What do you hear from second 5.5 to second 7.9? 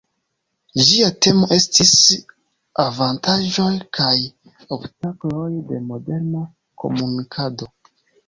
de moderna komunikado".